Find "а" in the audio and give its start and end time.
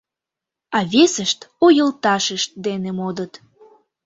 0.77-0.79